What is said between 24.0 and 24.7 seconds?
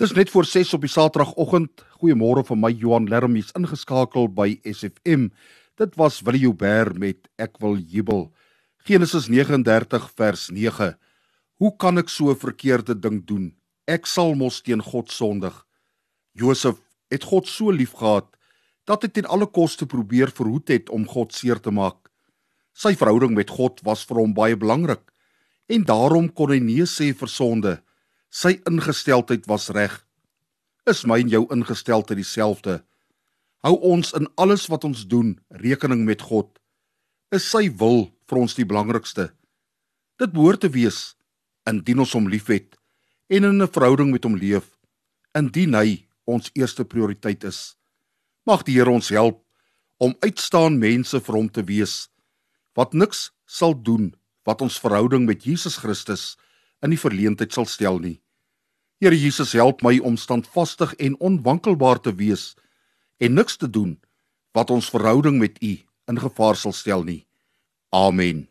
vir hom baie